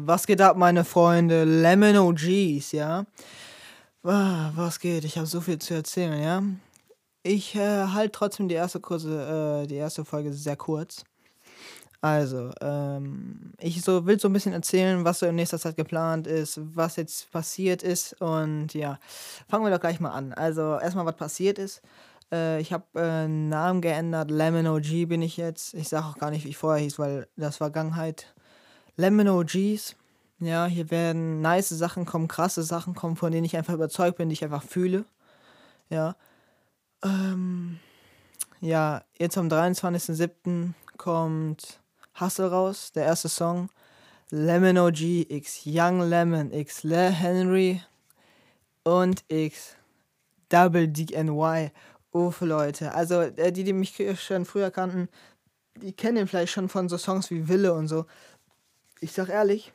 Was 0.00 0.28
geht 0.28 0.40
ab, 0.40 0.56
meine 0.56 0.84
Freunde? 0.84 1.42
Lemon 1.42 1.96
OGs, 1.96 2.70
ja? 2.70 3.04
Ah, 4.04 4.52
was 4.54 4.78
geht? 4.78 5.04
Ich 5.04 5.16
habe 5.16 5.26
so 5.26 5.40
viel 5.40 5.58
zu 5.58 5.74
erzählen, 5.74 6.22
ja? 6.22 6.42
Ich 7.24 7.56
äh, 7.56 7.88
halte 7.88 8.12
trotzdem 8.12 8.48
die 8.48 8.54
erste, 8.54 8.78
Kurse, 8.78 9.64
äh, 9.64 9.66
die 9.66 9.74
erste 9.74 10.04
Folge 10.04 10.32
sehr 10.32 10.54
kurz. 10.54 11.04
Also, 12.00 12.52
ähm, 12.60 13.54
ich 13.58 13.82
so, 13.82 14.06
will 14.06 14.20
so 14.20 14.28
ein 14.28 14.32
bisschen 14.32 14.52
erzählen, 14.52 15.04
was 15.04 15.18
so 15.18 15.26
in 15.26 15.34
nächster 15.34 15.58
Zeit 15.58 15.74
geplant 15.74 16.28
ist, 16.28 16.60
was 16.76 16.94
jetzt 16.94 17.32
passiert 17.32 17.82
ist. 17.82 18.20
Und 18.20 18.74
ja, 18.74 19.00
fangen 19.48 19.64
wir 19.64 19.72
doch 19.72 19.80
gleich 19.80 19.98
mal 19.98 20.12
an. 20.12 20.32
Also, 20.32 20.78
erstmal, 20.78 21.06
was 21.06 21.16
passiert 21.16 21.58
ist. 21.58 21.82
Äh, 22.30 22.60
ich 22.60 22.72
habe 22.72 22.84
äh, 22.94 23.26
Namen 23.26 23.80
geändert. 23.80 24.30
Lemon 24.30 24.68
OG 24.68 25.08
bin 25.08 25.22
ich 25.22 25.36
jetzt. 25.36 25.74
Ich 25.74 25.88
sage 25.88 26.06
auch 26.06 26.18
gar 26.18 26.30
nicht, 26.30 26.44
wie 26.44 26.50
ich 26.50 26.56
vorher 26.56 26.84
hieß, 26.84 27.00
weil 27.00 27.26
das 27.36 27.56
Vergangenheit. 27.56 28.32
Lemon 28.98 29.28
OGs. 29.28 29.94
Ja, 30.40 30.66
hier 30.66 30.90
werden 30.90 31.40
nice 31.40 31.68
Sachen 31.68 32.04
kommen, 32.04 32.26
krasse 32.26 32.64
Sachen 32.64 32.94
kommen, 32.94 33.16
von 33.16 33.30
denen 33.30 33.44
ich 33.44 33.56
einfach 33.56 33.74
überzeugt 33.74 34.18
bin, 34.18 34.28
die 34.28 34.32
ich 34.34 34.44
einfach 34.44 34.62
fühle. 34.62 35.04
Ja. 35.88 36.16
Ähm, 37.04 37.78
ja, 38.60 39.02
jetzt 39.16 39.38
am 39.38 39.48
23.07. 39.48 40.72
kommt 40.96 41.80
Hustle 42.18 42.50
raus, 42.50 42.90
der 42.92 43.04
erste 43.04 43.28
Song. 43.28 43.70
Lemon 44.30 44.78
OG 44.78 45.00
x 45.28 45.62
Young 45.64 46.00
Lemon 46.00 46.52
x 46.52 46.82
Le 46.82 47.08
Henry 47.08 47.80
und 48.82 49.24
x 49.28 49.76
Double 50.48 50.88
DNY. 50.88 51.70
Uff, 52.10 52.40
Leute. 52.40 52.92
Also, 52.94 53.20
äh, 53.20 53.52
die, 53.52 53.62
die 53.62 53.72
mich 53.72 53.94
schon 54.20 54.44
früher 54.44 54.72
kannten, 54.72 55.08
die 55.76 55.92
kennen 55.92 56.16
ihn 56.16 56.26
vielleicht 56.26 56.52
schon 56.52 56.68
von 56.68 56.88
so 56.88 56.98
Songs 56.98 57.30
wie 57.30 57.46
Wille 57.46 57.72
und 57.72 57.86
so 57.86 58.06
ich 59.00 59.12
sag 59.12 59.28
ehrlich, 59.28 59.72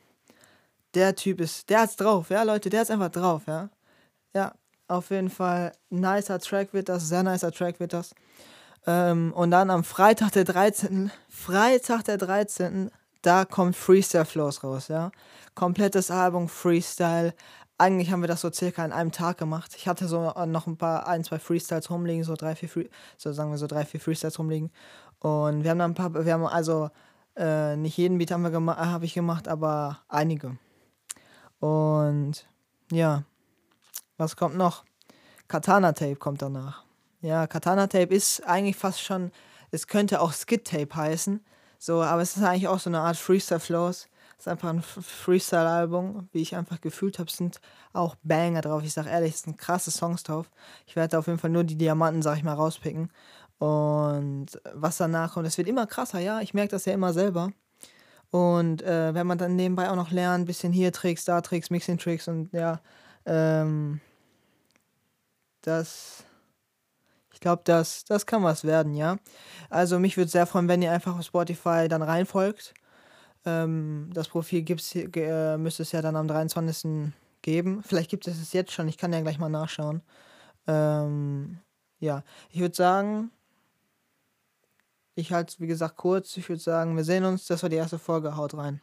der 0.94 1.16
Typ 1.16 1.42
ist, 1.42 1.70
der 1.70 1.82
hat's 1.82 1.96
drauf, 1.96 2.30
ja, 2.30 2.44
Leute, 2.44 2.70
der 2.70 2.82
hat's 2.82 2.92
einfach 2.92 3.10
drauf, 3.10 3.44
ja. 3.48 3.70
Ja, 4.34 4.54
auf 4.88 5.10
jeden 5.10 5.30
Fall, 5.30 5.72
nicer 5.90 6.40
Track 6.40 6.74
wird 6.74 6.90
das, 6.90 7.08
sehr 7.08 7.24
nicer 7.24 7.52
Track 7.52 7.80
wird 7.80 7.94
das. 7.94 8.14
Ähm, 8.86 9.32
und 9.34 9.52
dann 9.52 9.70
am 9.70 9.84
Freitag 9.84 10.32
der 10.32 10.44
13., 10.44 11.12
Freitag 11.30 12.04
der 12.04 12.18
13., 12.18 12.92
da 13.22 13.46
kommt 13.46 13.76
Freestyle 13.76 14.26
Flows 14.26 14.64
raus, 14.64 14.90
ja. 14.90 15.12
Komplettes 15.56 16.12
Album 16.12 16.50
Freestyle. 16.50 17.34
Eigentlich 17.78 18.12
haben 18.12 18.22
wir 18.22 18.28
das 18.28 18.42
so 18.42 18.52
circa 18.52 18.84
an 18.84 18.92
einem 18.92 19.12
Tag 19.12 19.38
gemacht. 19.38 19.74
Ich 19.78 19.88
hatte 19.88 20.08
so 20.08 20.32
noch 20.46 20.68
ein 20.68 20.78
paar, 20.78 21.08
ein, 21.08 21.24
zwei 21.24 21.40
Freestyles 21.40 21.90
rumliegen, 21.90 22.24
so 22.24 22.36
drei, 22.36 22.56
vier, 22.56 22.70
Free, 22.70 22.88
so 23.18 23.32
sagen 23.32 23.52
wir 23.52 23.58
so 23.58 23.68
drei, 23.68 23.86
vier 23.86 24.00
Freestyles 24.00 24.38
rumliegen. 24.40 24.72
Und 25.20 25.64
wir 25.64 25.72
haben 25.72 25.80
dann 25.80 25.92
ein 25.92 25.96
paar, 25.96 26.14
wir 26.26 26.34
haben 26.34 26.46
also 26.46 26.90
äh, 27.36 27.76
nicht 27.76 27.98
jeden 27.98 28.18
Beat 28.18 28.32
haben 28.32 28.44
wir 28.44 28.52
gema 28.52 28.78
habe 28.78 29.06
ich 29.06 29.14
gemacht, 29.14 29.48
aber 29.48 30.00
einige. 30.08 30.58
Und 31.60 32.48
ja, 32.92 33.24
was 34.18 34.36
kommt 34.36 34.56
noch? 34.58 34.84
Katana 35.48 35.94
Tape 35.94 36.16
kommt 36.16 36.42
danach. 36.42 36.84
Ja, 37.22 37.48
Katana 37.48 37.88
Tape 37.88 38.14
ist 38.14 38.42
eigentlich 38.46 38.76
fast 38.76 39.02
schon, 39.02 39.32
es 39.72 39.88
könnte 39.88 40.22
auch 40.22 40.34
Skid 40.34 40.66
Tape 40.66 40.96
heißen. 40.96 41.44
So, 41.80 42.02
aber 42.02 42.22
es 42.22 42.38
ist 42.38 42.44
eigentlich 42.44 42.68
auch 42.68 42.80
so 42.80 42.90
eine 42.90 43.02
Art 43.02 43.18
Freestyle 43.18 43.60
Flows. 43.60 44.08
Es 44.38 44.46
ist 44.46 44.48
einfach 44.48 44.70
ein 44.70 44.82
Freestyle-Album, 44.82 46.28
wie 46.32 46.42
ich 46.42 46.56
einfach 46.56 46.82
gefühlt 46.82 47.20
habe. 47.20 47.32
Sind 47.32 47.62
auch 47.94 48.16
Banger 48.24 48.62
drauf. 48.62 48.84
Ich 48.84 48.94
sag 48.94 49.06
ehrlich, 49.06 49.36
es 49.36 49.42
sind 49.42 49.58
krasse 49.58 49.92
Songs 49.92 50.24
drauf. 50.24 50.50
Ich 50.86 50.96
werde 50.96 51.18
auf 51.18 51.28
jeden 51.28 51.40
Fall 51.40 51.50
nur 51.50 51.64
die 51.64 51.78
Diamanten, 51.78 52.22
sag 52.22 52.38
ich 52.38 52.44
mal, 52.44 52.54
rauspicken. 52.54 53.10
Und 53.60 54.48
was 54.74 54.98
danach 54.98 55.34
kommt, 55.34 55.48
es 55.48 55.58
wird 55.58 55.68
immer 55.68 55.88
krasser, 55.88 56.20
ja. 56.20 56.42
Ich 56.42 56.54
merke 56.54 56.72
das 56.72 56.86
ja 56.86 56.94
immer 56.94 57.14
selber. 57.14 57.52
Und 58.32 58.82
äh, 58.82 59.14
wenn 59.14 59.28
man 59.28 59.38
dann 59.38 59.56
nebenbei 59.56 59.90
auch 59.90 59.96
noch 59.96 60.12
lernt, 60.12 60.48
bisschen 60.48 60.74
hier 60.74 60.92
Tricks, 60.92 61.24
da 61.26 61.42
Tricks, 61.42 61.70
Mixing 61.70 62.00
Tricks 62.00 62.28
und 62.28 62.52
ja, 62.52 62.82
ähm, 63.26 64.02
das, 65.62 66.24
ich 67.32 67.40
glaube, 67.40 67.62
das, 67.66 68.06
das 68.06 68.26
kann 68.26 68.44
was 68.44 68.64
werden, 68.64 68.96
ja. 68.96 69.18
Also 69.70 70.00
mich 70.00 70.18
würde 70.18 70.32
sehr 70.32 70.48
freuen, 70.48 70.68
wenn 70.68 70.82
ihr 70.82 70.92
einfach 70.92 71.18
auf 71.18 71.26
Spotify 71.26 71.88
dann 71.88 72.02
reinfolgt. 72.02 72.74
Ähm, 73.46 74.10
das 74.14 74.30
Profil 74.30 74.64
gibt's, 74.64 74.96
äh, 74.96 75.58
müsste 75.58 75.84
es 75.84 75.92
ja 75.92 76.02
dann 76.02 76.16
am 76.16 76.28
23. 76.28 77.14
geben. 77.42 77.84
Vielleicht 77.84 78.10
gibt 78.10 78.28
es 78.28 78.42
es 78.42 78.54
jetzt 78.54 78.72
schon, 78.72 78.88
ich 78.88 78.98
kann 78.98 79.14
ja 79.14 79.22
gleich 79.22 79.38
mal 79.38 79.50
nachschauen. 79.50 80.02
Ähm, 80.68 81.60
ja, 82.00 82.24
ich 82.50 82.60
würde 82.62 82.76
sagen, 82.76 83.32
ich 85.16 85.32
halte 85.34 85.52
es, 85.54 85.60
wie 85.60 85.68
gesagt, 85.68 85.98
kurz. 85.98 86.36
Ich 86.38 86.50
würde 86.50 86.62
sagen, 86.62 86.96
wir 86.96 87.04
sehen 87.04 87.26
uns. 87.26 87.46
Das 87.48 87.64
war 87.64 87.70
die 87.70 87.76
erste 87.76 88.00
Folge. 88.00 88.36
Haut 88.36 88.56
rein. 88.56 88.82